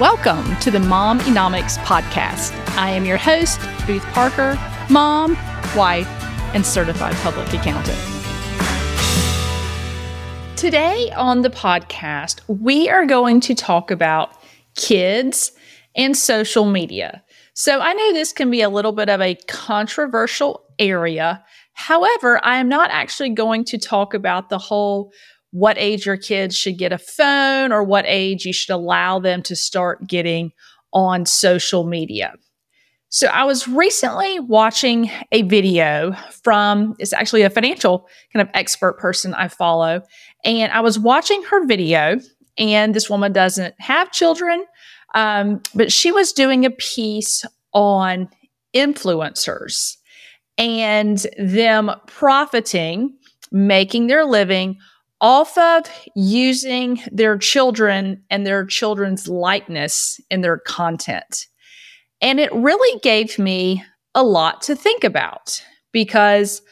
[0.00, 2.52] Welcome to the Mom Economics Podcast.
[2.78, 4.58] I am your host, Booth Parker,
[4.88, 5.36] mom,
[5.76, 6.08] wife,
[6.54, 7.98] and certified public accountant.
[10.56, 14.32] Today on the podcast, we are going to talk about
[14.74, 15.52] kids
[15.94, 17.22] and social media.
[17.52, 21.44] So I know this can be a little bit of a controversial area.
[21.74, 25.12] However, I am not actually going to talk about the whole
[25.52, 29.42] what age your kids should get a phone or what age you should allow them
[29.42, 30.52] to start getting
[30.92, 32.34] on social media.
[33.12, 36.12] So I was recently watching a video
[36.44, 40.02] from it's actually a financial kind of expert person I follow
[40.44, 42.20] and I was watching her video
[42.56, 44.64] and this woman doesn't have children
[45.16, 48.28] um, but she was doing a piece on
[48.76, 49.96] influencers
[50.56, 53.16] and them profiting
[53.50, 54.78] making their living
[55.20, 55.84] off of
[56.14, 61.46] using their children and their children's likeness in their content.
[62.20, 65.62] And it really gave me a lot to think about
[65.92, 66.62] because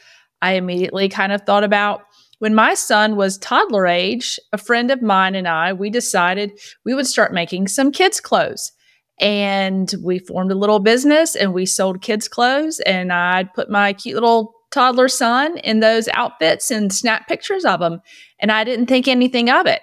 [0.41, 2.01] I immediately kind of thought about
[2.39, 6.51] when my son was toddler age, a friend of mine and I, we decided
[6.85, 8.71] we would start making some kids' clothes.
[9.19, 12.79] And we formed a little business and we sold kids' clothes.
[12.85, 17.79] And I'd put my cute little toddler son in those outfits and snap pictures of
[17.79, 18.01] them.
[18.39, 19.81] And I didn't think anything of it.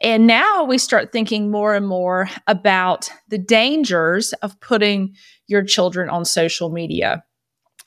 [0.00, 5.14] And now we start thinking more and more about the dangers of putting
[5.46, 7.22] your children on social media.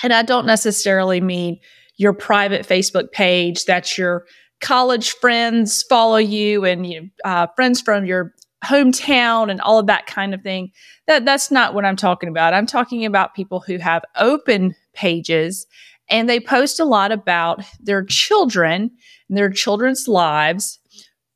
[0.04, 1.60] And I don't necessarily mean
[1.98, 4.26] your private Facebook page that your
[4.62, 8.34] college friends follow you and you uh, friends from your
[8.64, 10.72] hometown and all of that kind of thing.
[11.08, 12.54] That that's not what I'm talking about.
[12.54, 15.66] I'm talking about people who have open pages
[16.10, 18.92] and they post a lot about their children
[19.30, 20.80] and their children's lives.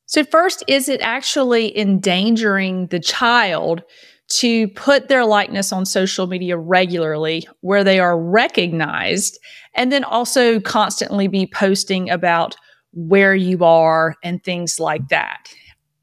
[0.05, 3.83] So, first, is it actually endangering the child
[4.29, 9.39] to put their likeness on social media regularly where they are recognized
[9.73, 12.55] and then also constantly be posting about
[12.93, 15.49] where you are and things like that?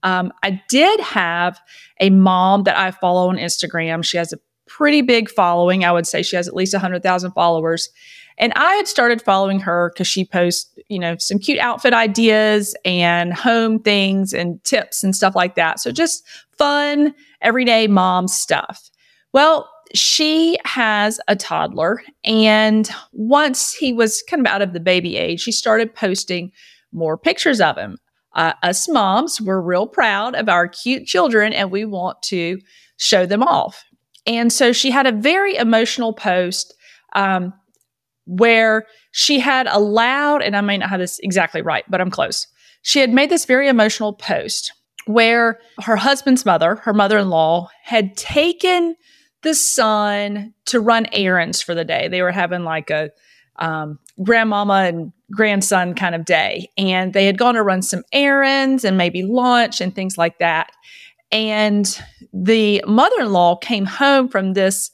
[0.02, 1.58] Um, I did have
[2.00, 4.04] a mom that I follow on Instagram.
[4.04, 5.84] She has a pretty big following.
[5.84, 7.88] I would say she has at least 100,000 followers.
[8.38, 12.74] And I had started following her because she posts, you know, some cute outfit ideas
[12.84, 15.78] and home things and tips and stuff like that.
[15.80, 16.26] So just
[16.58, 18.90] fun, everyday mom stuff.
[19.32, 22.02] Well, she has a toddler.
[22.24, 26.50] And once he was kind of out of the baby age, she started posting
[26.92, 27.98] more pictures of him.
[28.34, 32.58] Uh, us moms, we're real proud of our cute children and we want to
[32.96, 33.84] show them off.
[34.26, 36.74] And so she had a very emotional post
[37.14, 37.52] um,
[38.26, 42.46] where she had allowed, and I may not have this exactly right, but I'm close.
[42.82, 44.72] She had made this very emotional post
[45.06, 48.96] where her husband's mother, her mother in law, had taken
[49.42, 52.08] the son to run errands for the day.
[52.08, 53.10] They were having like a
[53.56, 56.70] um, grandmama and grandson kind of day.
[56.76, 60.70] And they had gone to run some errands and maybe lunch and things like that.
[61.30, 62.00] And
[62.32, 64.90] the mother in law came home from this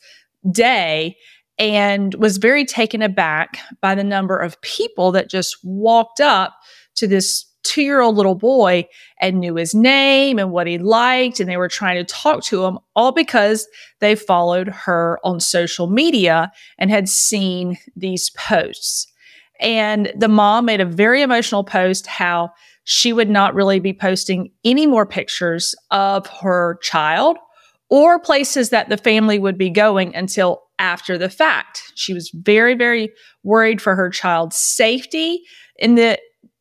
[0.51, 1.17] day
[1.61, 6.57] and was very taken aback by the number of people that just walked up
[6.97, 8.89] to this two year old little boy
[9.21, 11.39] and knew his name and what he liked.
[11.39, 13.69] And they were trying to talk to him, all because
[14.01, 19.07] they followed her on social media and had seen these posts.
[19.61, 22.51] And the mom made a very emotional post how
[22.85, 27.37] she would not really be posting any more pictures of her child
[27.91, 31.93] or places that the family would be going until after the fact.
[31.95, 33.13] She was very, very
[33.45, 35.43] worried for her child's safety
[35.77, 36.19] in the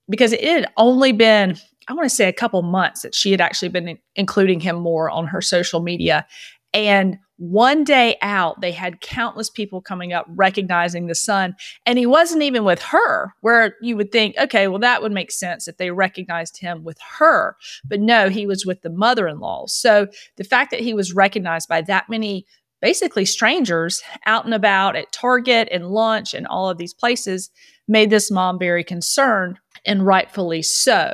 [0.09, 1.57] because it had only been,
[1.87, 5.09] I want to say a couple months that she had actually been including him more
[5.09, 6.27] on her social media.
[6.73, 11.55] And one day out, they had countless people coming up recognizing the son.
[11.85, 15.31] And he wasn't even with her, where you would think, okay, well, that would make
[15.31, 17.55] sense if they recognized him with her.
[17.85, 19.67] But no, he was with the mother in law.
[19.67, 22.45] So the fact that he was recognized by that many
[22.81, 27.49] basically strangers out and about at Target and lunch and all of these places
[27.87, 31.13] made this mom very concerned, and rightfully so.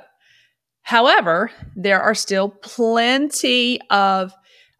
[0.82, 4.34] However, there are still plenty of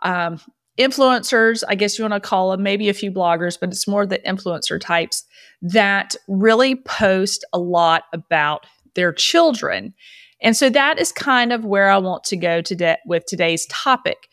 [0.04, 0.40] um,
[0.78, 4.06] influencers, I guess you want to call them, maybe a few bloggers, but it's more
[4.06, 5.24] the influencer types
[5.62, 9.94] that really post a lot about their children.
[10.42, 14.28] And so that is kind of where I want to go today with today's topic.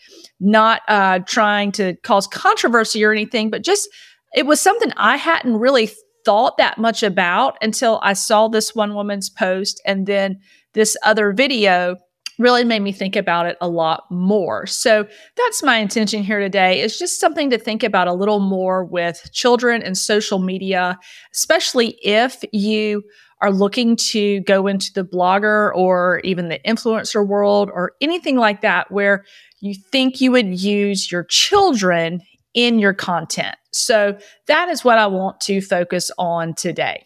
[0.45, 3.89] Not uh, trying to cause controversy or anything, but just
[4.35, 5.91] it was something I hadn't really
[6.25, 10.41] thought that much about until I saw this one woman's post and then
[10.75, 11.97] this other video
[12.39, 14.67] really made me think about it a lot more.
[14.67, 15.07] So
[15.37, 19.31] that's my intention here today is just something to think about a little more with
[19.33, 20.99] children and social media,
[21.33, 23.03] especially if you
[23.43, 28.61] are looking to go into the blogger or even the influencer world or anything like
[28.63, 29.25] that where
[29.61, 32.23] you think you would use your children
[32.55, 33.57] in your content.
[33.73, 34.17] So
[34.47, 37.05] that is what I want to focus on today.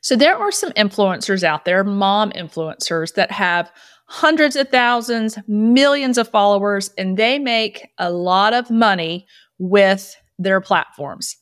[0.00, 3.70] So there are some influencers out there, mom influencers that have
[4.08, 9.26] hundreds of thousands, millions of followers, and they make a lot of money
[9.58, 11.36] with their platforms.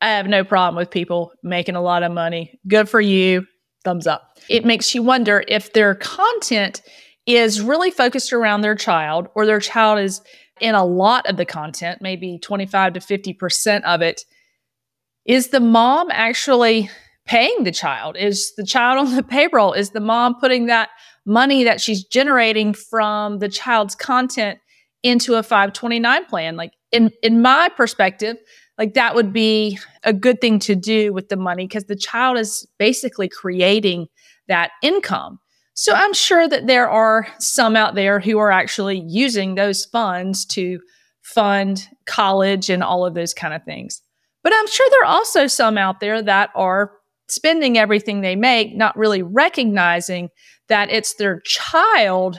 [0.00, 2.58] I have no problem with people making a lot of money.
[2.68, 3.46] Good for you.
[3.84, 4.38] Thumbs up.
[4.48, 6.82] It makes you wonder if their content
[7.26, 10.20] is really focused around their child or their child is
[10.60, 14.22] in a lot of the content, maybe 25 to 50% of it.
[15.24, 16.90] Is the mom actually
[17.26, 18.16] paying the child?
[18.16, 19.72] Is the child on the payroll?
[19.72, 20.90] Is the mom putting that
[21.26, 24.58] money that she's generating from the child's content
[25.02, 26.56] into a 529 plan.
[26.56, 28.36] Like in in my perspective,
[28.78, 32.38] like that would be a good thing to do with the money because the child
[32.38, 34.06] is basically creating
[34.48, 35.38] that income.
[35.74, 40.44] So I'm sure that there are some out there who are actually using those funds
[40.46, 40.80] to
[41.22, 44.00] fund college and all of those kind of things.
[44.42, 46.92] But I'm sure there are also some out there that are
[47.28, 50.28] spending everything they make, not really recognizing
[50.68, 52.38] that it's their child's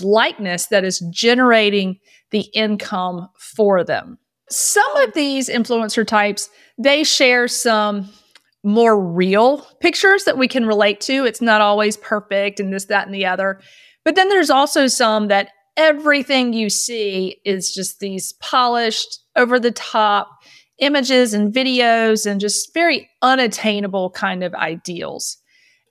[0.00, 1.98] likeness that is generating
[2.30, 4.18] the income for them.
[4.50, 8.08] Some of these influencer types, they share some
[8.62, 11.24] more real pictures that we can relate to.
[11.24, 13.60] It's not always perfect and this, that, and the other.
[14.04, 19.70] But then there's also some that everything you see is just these polished, over the
[19.70, 20.28] top
[20.78, 25.38] images and videos and just very unattainable kind of ideals.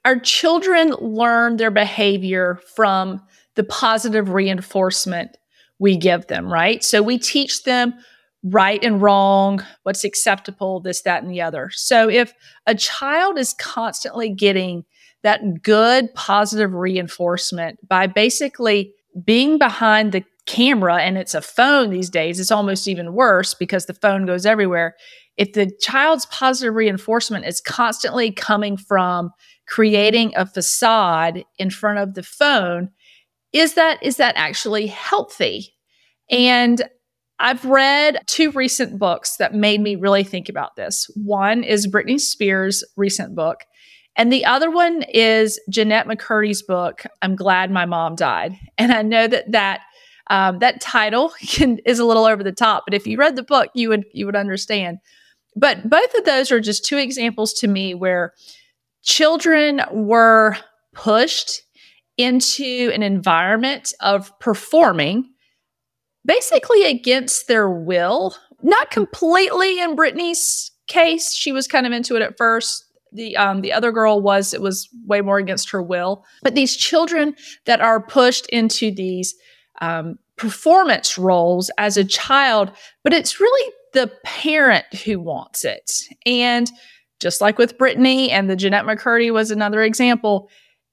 [0.05, 3.21] Our children learn their behavior from
[3.55, 5.37] the positive reinforcement
[5.79, 6.83] we give them, right?
[6.83, 7.93] So we teach them
[8.43, 11.69] right and wrong, what's acceptable, this, that, and the other.
[11.73, 12.33] So if
[12.65, 14.85] a child is constantly getting
[15.23, 18.93] that good positive reinforcement by basically
[19.25, 23.85] being behind the camera and it's a phone these days, it's almost even worse because
[23.85, 24.95] the phone goes everywhere.
[25.35, 29.31] If the child's positive reinforcement is constantly coming from
[29.67, 32.89] creating a facade in front of the phone,
[33.51, 35.73] is that is that actually healthy?
[36.29, 36.87] And
[37.39, 41.09] I've read two recent books that made me really think about this.
[41.15, 43.63] One is Britney Spears' recent book,
[44.15, 48.57] and the other one is Jennette McCurdy's book, I'm Glad My Mom Died.
[48.77, 49.81] And I know that that
[50.29, 53.43] um, that title can, is a little over the top, but if you read the
[53.43, 54.97] book, you would you would understand.
[55.55, 58.33] But both of those are just two examples to me where
[59.01, 60.57] children were
[60.93, 61.61] pushed
[62.17, 65.29] into an environment of performing
[66.29, 68.35] basically against their will.
[68.61, 71.33] Not completely in Britney's case.
[71.33, 72.85] She was kind of into it at first.
[73.11, 76.23] The um, the other girl was it was way more against her will.
[76.43, 77.35] But these children
[77.65, 79.33] that are pushed into these
[79.81, 82.71] um, performance roles as a child,
[83.03, 86.03] but it's really the parent who wants it.
[86.27, 86.69] And
[87.19, 90.47] just like with Brittany and the Jennette McCurdy was another example,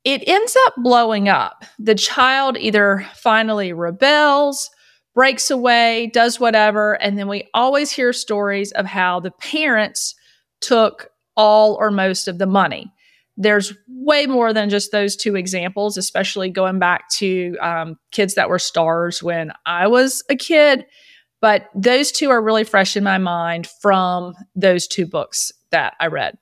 [0.04, 1.66] it ends up blowing up.
[1.78, 4.70] The child either finally rebels,
[5.16, 10.14] breaks away, does whatever, and then we always hear stories of how the parents
[10.60, 12.92] took all or most of the money
[13.36, 18.48] there's way more than just those two examples, especially going back to um, kids that
[18.48, 20.86] were stars when I was a kid.
[21.40, 26.06] But those two are really fresh in my mind from those two books that I
[26.06, 26.38] read.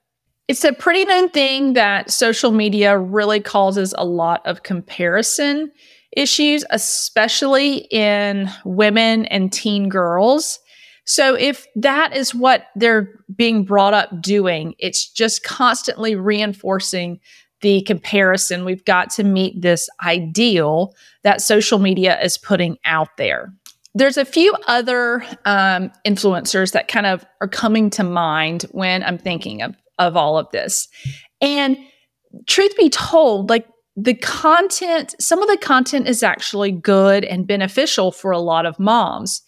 [0.47, 5.71] It's a pretty known thing that social media really causes a lot of comparison
[6.15, 10.59] issues, especially in women and teen girls.
[11.05, 17.19] So if that is what they're being brought up doing, it's just constantly reinforcing
[17.61, 18.65] the comparison.
[18.65, 20.93] We've got to meet this ideal
[21.23, 23.53] that social media is putting out there.
[23.93, 29.17] There's a few other um, influencers that kind of are coming to mind when I'm
[29.17, 30.87] thinking of, of all of this.
[31.39, 31.77] And
[32.45, 38.11] truth be told, like the content, some of the content is actually good and beneficial
[38.11, 39.41] for a lot of moms.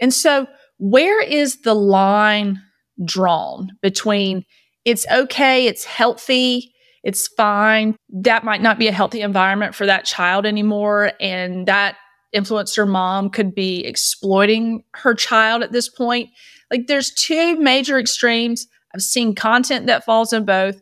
[0.00, 0.46] And so
[0.78, 2.62] where is the line
[3.04, 4.44] drawn between
[4.84, 7.96] it's okay, it's healthy, it's fine.
[8.08, 11.12] That might not be a healthy environment for that child anymore.
[11.20, 11.96] And that
[12.34, 16.30] influencer mom could be exploiting her child at this point.
[16.70, 18.66] Like there's two major extremes.
[18.94, 20.80] I've seen content that falls in both,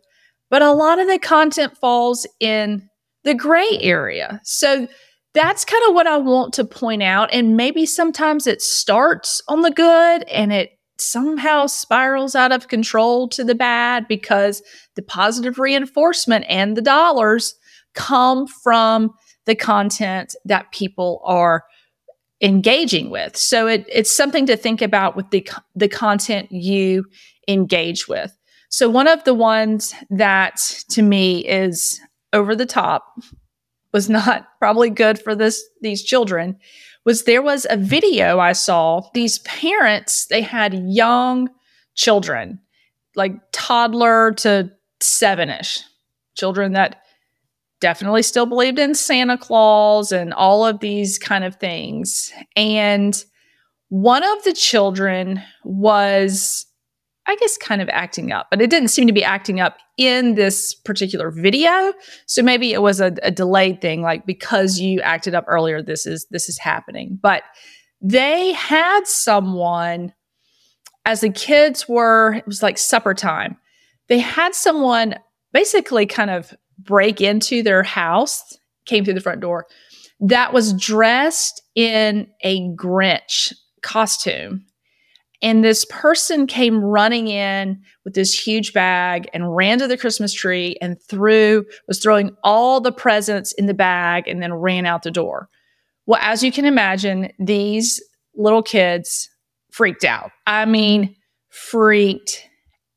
[0.50, 2.88] but a lot of the content falls in
[3.26, 4.40] the gray area.
[4.44, 4.88] So
[5.34, 7.28] that's kind of what I want to point out.
[7.32, 13.28] And maybe sometimes it starts on the good and it somehow spirals out of control
[13.28, 14.62] to the bad because
[14.94, 17.54] the positive reinforcement and the dollars
[17.94, 19.10] come from
[19.44, 21.64] the content that people are
[22.40, 23.36] engaging with.
[23.36, 27.04] So it, it's something to think about with the the content you
[27.48, 28.36] engage with.
[28.68, 30.56] So one of the ones that
[30.90, 32.00] to me is
[32.32, 33.18] over the top
[33.92, 36.58] was not probably good for this these children
[37.04, 41.48] was there was a video I saw these parents they had young
[41.94, 42.60] children
[43.14, 45.80] like toddler to 7ish
[46.36, 47.02] children that
[47.80, 52.32] definitely still believed in Santa Claus and all of these kind of things.
[52.54, 53.22] And
[53.88, 56.66] one of the children was,
[57.28, 60.34] I guess, kind of acting up, but it didn't seem to be acting up in
[60.34, 61.92] this particular video.
[62.26, 66.06] So maybe it was a, a delayed thing, like because you acted up earlier, this
[66.06, 67.18] is this is happening.
[67.20, 67.42] But
[68.00, 70.12] they had someone
[71.06, 73.56] as the kids were, it was like supper time.
[74.08, 75.14] They had someone
[75.52, 78.42] basically kind of break into their house,
[78.84, 79.66] came through the front door,
[80.20, 83.52] that was dressed in a Grinch
[83.82, 84.66] costume.
[85.42, 90.32] And this person came running in with this huge bag and ran to the Christmas
[90.32, 95.02] tree and threw, was throwing all the presents in the bag and then ran out
[95.02, 95.48] the door.
[96.06, 98.02] Well, as you can imagine, these
[98.34, 99.28] little kids
[99.70, 100.30] freaked out.
[100.46, 101.16] I mean,
[101.50, 102.48] freaked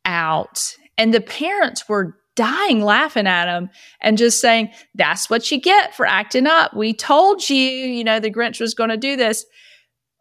[0.05, 0.75] out.
[0.97, 3.69] And the parents were dying laughing at them
[4.01, 6.73] and just saying, That's what you get for acting up.
[6.73, 9.45] We told you, you know, the Grinch was going to do this.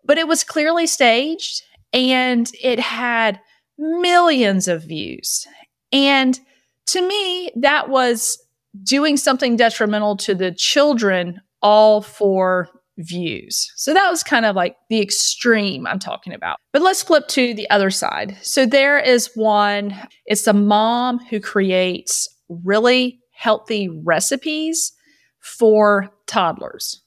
[0.05, 3.41] But it was clearly staged and it had
[3.79, 5.47] millions of views.
[5.93, 6.39] And
[6.87, 8.39] to me, that was
[8.83, 12.69] doing something detrimental to the children, all for
[12.99, 13.73] views.
[13.77, 16.59] So that was kind of like the extreme I'm talking about.
[16.73, 18.37] But let's flip to the other side.
[18.43, 19.95] So there is one,
[20.27, 24.93] it's a mom who creates really healthy recipes
[25.41, 27.03] for toddlers.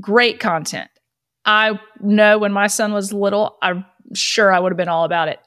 [0.00, 0.88] Great content.
[1.44, 5.28] I know when my son was little, I'm sure I would have been all about
[5.28, 5.40] it.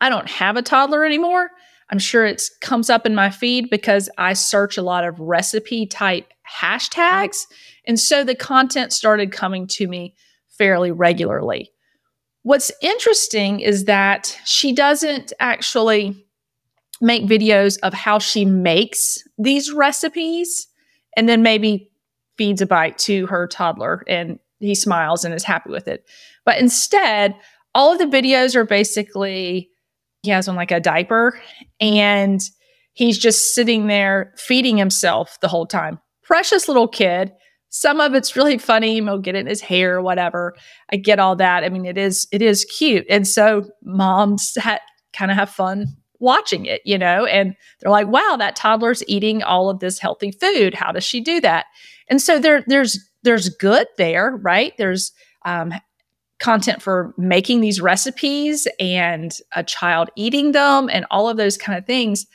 [0.00, 1.50] I don't have a toddler anymore.
[1.90, 5.86] I'm sure it comes up in my feed because I search a lot of recipe
[5.86, 7.46] type hashtags.
[7.84, 10.14] And so the content started coming to me
[10.48, 11.70] fairly regularly.
[12.42, 16.24] What's interesting is that she doesn't actually
[17.00, 20.68] make videos of how she makes these recipes
[21.16, 21.90] and then maybe
[22.36, 26.04] feeds a bite to her toddler and he smiles and is happy with it.
[26.44, 27.34] But instead,
[27.74, 29.70] all of the videos are basically
[30.22, 31.40] he has on like a diaper
[31.80, 32.40] and
[32.92, 35.98] he's just sitting there feeding himself the whole time.
[36.22, 37.32] Precious little kid.
[37.70, 38.94] Some of it's really funny.
[38.94, 40.54] He'll get it in his hair or whatever.
[40.92, 41.64] I get all that.
[41.64, 43.06] I mean, it is it is cute.
[43.08, 44.80] And so moms ha-
[45.12, 45.86] kind of have fun
[46.18, 50.32] watching it, you know, and they're like, wow, that toddler's eating all of this healthy
[50.32, 50.74] food.
[50.74, 51.66] How does she do that?
[52.08, 54.72] And so there there's there's good there, right?
[54.76, 55.12] There's
[55.44, 55.72] um,
[56.40, 61.78] content for making these recipes and a child eating them and all of those kind
[61.78, 62.26] of things.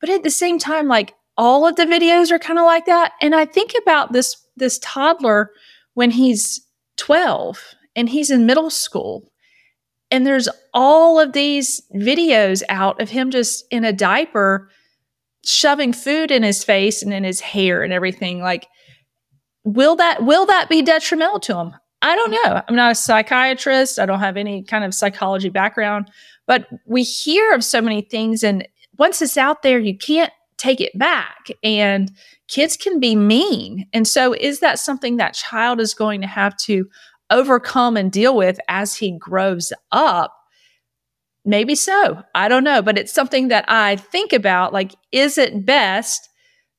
[0.00, 3.12] But at the same time, like all of the videos are kind of like that.
[3.20, 5.50] And I think about this this toddler
[5.94, 6.60] when he's
[6.96, 7.58] 12
[7.96, 9.28] and he's in middle school.
[10.10, 14.68] And there's all of these videos out of him just in a diaper
[15.44, 18.66] shoving food in his face and in his hair and everything like
[19.62, 22.62] will that will that be detrimental to him I don't know.
[22.68, 23.98] I'm not a psychiatrist.
[23.98, 26.10] I don't have any kind of psychology background,
[26.46, 28.44] but we hear of so many things.
[28.44, 28.68] And
[28.98, 31.48] once it's out there, you can't take it back.
[31.62, 32.12] And
[32.46, 33.88] kids can be mean.
[33.94, 36.86] And so, is that something that child is going to have to
[37.30, 40.36] overcome and deal with as he grows up?
[41.46, 42.22] Maybe so.
[42.34, 42.82] I don't know.
[42.82, 46.28] But it's something that I think about like, is it best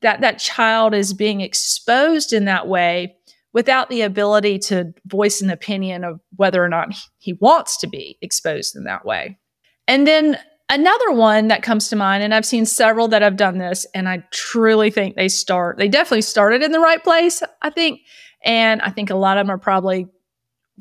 [0.04, 3.16] that that child is being exposed in that way?
[3.56, 8.18] Without the ability to voice an opinion of whether or not he wants to be
[8.22, 9.40] exposed in that way.
[9.88, 10.38] And then
[10.70, 14.10] another one that comes to mind, and I've seen several that have done this, and
[14.10, 18.02] I truly think they start, they definitely started in the right place, I think.
[18.44, 20.08] And I think a lot of them are probably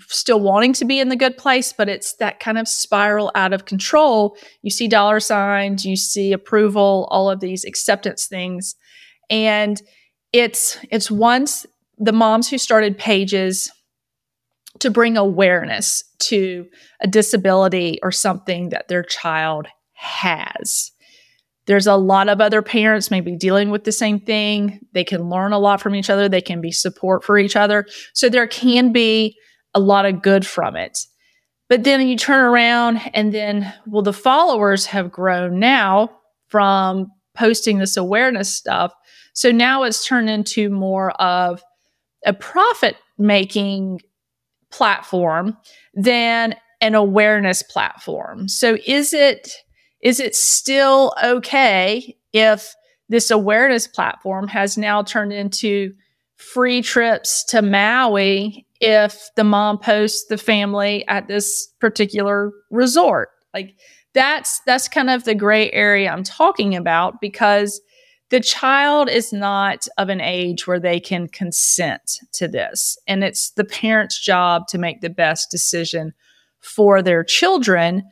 [0.09, 3.53] still wanting to be in the good place, but it's that kind of spiral out
[3.53, 4.37] of control.
[4.63, 8.75] You see dollar signs, you see approval, all of these acceptance things.
[9.31, 9.81] And
[10.33, 11.65] it's it's once
[11.99, 13.71] the moms who started pages
[14.81, 16.67] to bring awareness to
[17.01, 20.91] a disability or something that their child has.
[21.67, 24.81] there's a lot of other parents maybe dealing with the same thing.
[24.93, 26.29] They can learn a lot from each other.
[26.29, 27.87] They can be support for each other.
[28.13, 29.37] So there can be
[29.73, 30.99] a lot of good from it.
[31.69, 36.11] But then you turn around and then, well, the followers have grown now
[36.49, 38.93] from posting this awareness stuff.
[39.33, 41.63] So now it's turned into more of
[42.25, 44.01] a profit making
[44.71, 45.57] platform
[45.95, 48.49] than an awareness platform.
[48.49, 49.53] So is it
[50.03, 52.75] is it still okay if
[53.09, 55.95] this awareness platform has now turned into
[56.37, 63.31] free trips to Maui if the mom posts the family at this particular resort?
[63.55, 63.75] Like
[64.13, 67.81] that's that's kind of the gray area I'm talking about because
[68.35, 73.51] the child is not of an age where they can consent to this and it's
[73.51, 76.13] the parent's job to make the best decision
[76.61, 78.03] for their children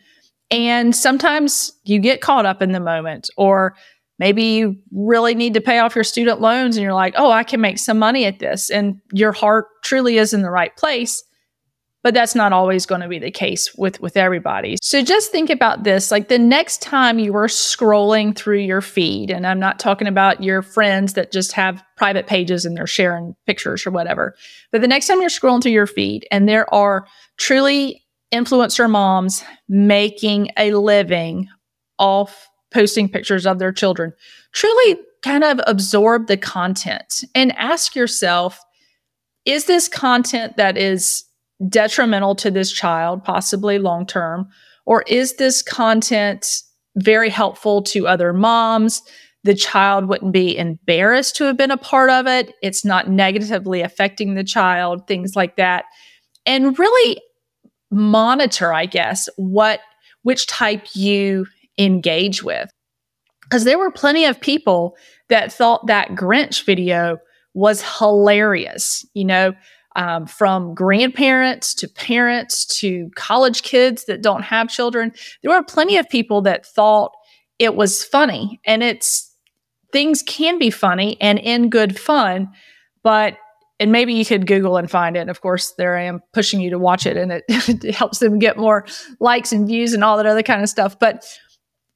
[0.52, 3.74] and sometimes you get caught up in the moment, or
[4.18, 7.42] maybe you really need to pay off your student loans and you're like, oh, I
[7.42, 8.68] can make some money at this.
[8.68, 11.24] And your heart truly is in the right place.
[12.02, 14.76] But that's not always going to be the case with, with everybody.
[14.82, 19.30] So just think about this like the next time you are scrolling through your feed,
[19.30, 23.36] and I'm not talking about your friends that just have private pages and they're sharing
[23.46, 24.34] pictures or whatever,
[24.72, 27.06] but the next time you're scrolling through your feed and there are
[27.36, 31.48] truly influencer moms making a living
[31.98, 34.12] off posting pictures of their children.
[34.52, 38.58] Truly kind of absorb the content and ask yourself
[39.44, 41.24] is this content that is
[41.68, 44.48] detrimental to this child, possibly long term,
[44.86, 46.62] or is this content
[46.96, 49.02] very helpful to other moms?
[49.44, 52.54] The child wouldn't be embarrassed to have been a part of it.
[52.62, 55.84] It's not negatively affecting the child, things like that.
[56.46, 57.20] And really
[57.90, 59.80] monitor, I guess, what
[60.22, 61.46] which type you
[61.78, 62.70] engage with.
[63.42, 64.96] Because there were plenty of people
[65.28, 67.18] that thought that Grinch video
[67.54, 69.52] was hilarious, you know,
[69.96, 75.12] um, from grandparents to parents to college kids that don't have children.
[75.42, 77.12] There were plenty of people that thought
[77.58, 79.34] it was funny, and it's
[79.92, 82.50] things can be funny and in good fun,
[83.02, 83.36] but
[83.78, 85.20] and maybe you could Google and find it.
[85.20, 88.18] And Of course, there I am pushing you to watch it, and it, it helps
[88.18, 88.86] them get more
[89.20, 90.98] likes and views and all that other kind of stuff.
[90.98, 91.24] But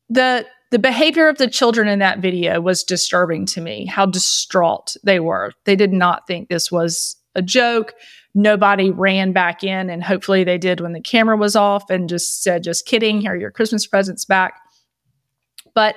[0.09, 3.87] the the behavior of the children in that video was disturbing to me.
[3.87, 5.52] How distraught they were.
[5.64, 7.94] They did not think this was a joke.
[8.35, 12.42] Nobody ran back in, and hopefully they did when the camera was off and just
[12.42, 13.20] said, "Just kidding.
[13.20, 14.55] Here are your Christmas presents back."
[15.75, 15.94] But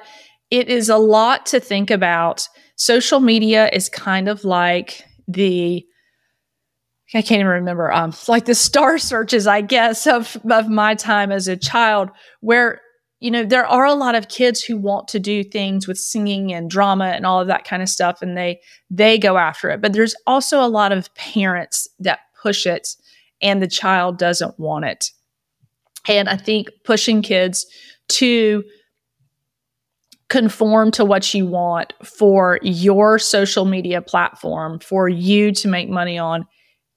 [0.52, 2.48] it is a lot to think about.
[2.76, 5.86] Social media is kind of like the
[7.14, 11.32] I can't even remember, um, like the star searches, I guess, of, of my time
[11.32, 12.10] as a child,
[12.42, 12.82] where,
[13.20, 16.54] you know, there are a lot of kids who want to do things with singing
[16.54, 19.82] and drama and all of that kind of stuff, and they they go after it.
[19.82, 22.88] But there's also a lot of parents that push it
[23.42, 25.12] and the child doesn't want it.
[26.08, 27.66] And I think pushing kids
[28.10, 28.64] to
[30.30, 36.18] conform to what you want for your social media platform for you to make money
[36.18, 36.46] on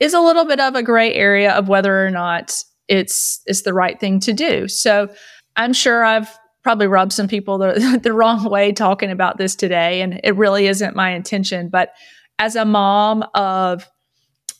[0.01, 2.55] is a little bit of a gray area of whether or not
[2.89, 4.69] it's it's the right thing to do.
[4.69, 5.09] So
[5.57, 6.31] I'm sure I've
[6.63, 10.67] probably rubbed some people the, the wrong way talking about this today and it really
[10.67, 11.93] isn't my intention but
[12.39, 13.89] as a mom of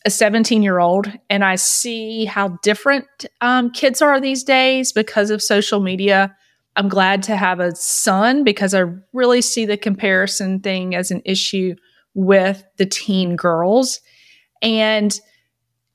[0.05, 3.05] a 17 year old and I see how different
[3.39, 6.35] um, kids are these days because of social media
[6.75, 11.21] I'm glad to have a son because I really see the comparison thing as an
[11.23, 11.75] issue
[12.15, 13.99] with the teen girls.
[14.61, 15.19] And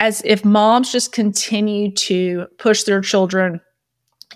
[0.00, 3.60] as if moms just continue to push their children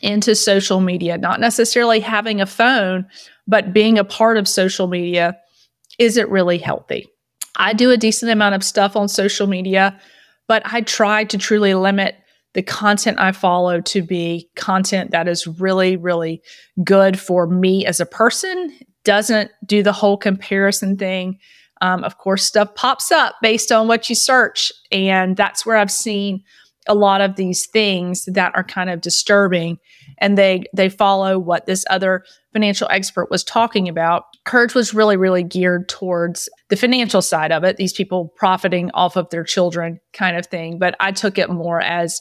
[0.02, 3.06] into social media, not necessarily having a phone,
[3.46, 5.36] but being a part of social media,
[5.98, 7.06] is it really healthy?
[7.56, 9.98] I do a decent amount of stuff on social media,
[10.48, 12.16] but I try to truly limit
[12.54, 16.42] the content I follow to be content that is really, really
[16.84, 21.38] good for me as a person, doesn't do the whole comparison thing.
[21.80, 24.70] Um, of course, stuff pops up based on what you search.
[24.92, 26.44] And that's where I've seen
[26.88, 29.78] a lot of these things that are kind of disturbing
[30.18, 35.16] and they they follow what this other financial expert was talking about courage was really
[35.16, 40.00] really geared towards the financial side of it these people profiting off of their children
[40.12, 42.20] kind of thing but i took it more as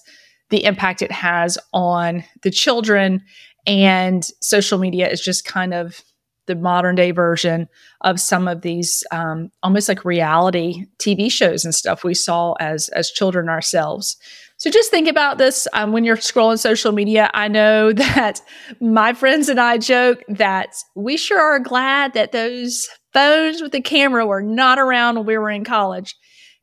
[0.51, 3.23] the impact it has on the children.
[3.65, 6.01] And social media is just kind of
[6.47, 7.67] the modern day version
[8.01, 12.89] of some of these um, almost like reality TV shows and stuff we saw as
[12.89, 14.17] as children ourselves.
[14.61, 17.31] So just think about this um, when you're scrolling social media.
[17.33, 18.43] I know that
[18.79, 23.81] my friends and I joke that we sure are glad that those phones with the
[23.81, 26.15] camera were not around when we were in college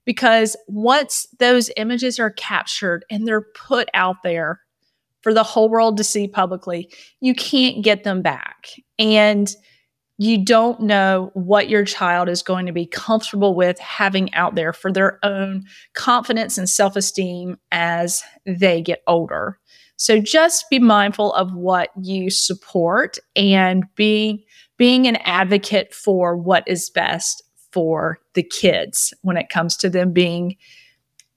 [0.04, 4.60] because once those images are captured and they're put out there
[5.22, 8.68] for the whole world to see publicly, you can't get them back.
[9.00, 9.52] And
[10.18, 14.72] you don't know what your child is going to be comfortable with having out there
[14.72, 19.58] for their own confidence and self esteem as they get older.
[19.96, 24.42] So just be mindful of what you support and being
[24.76, 30.12] being an advocate for what is best for the kids when it comes to them
[30.12, 30.56] being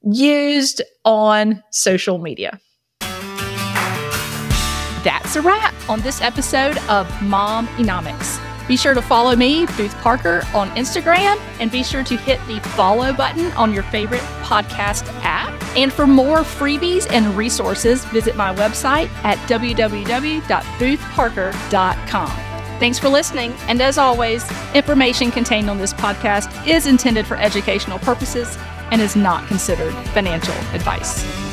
[0.04, 2.60] used on social media.
[5.04, 8.40] That's a wrap on this episode of Mom Economics.
[8.72, 12.62] Be sure to follow me, Booth Parker, on Instagram, and be sure to hit the
[12.70, 15.52] follow button on your favorite podcast app.
[15.76, 22.30] And for more freebies and resources, visit my website at www.boothparker.com.
[22.80, 28.00] Thanks for listening, and as always, information contained on this podcast is intended for educational
[28.00, 28.58] purposes
[28.92, 31.51] and is not considered financial advice.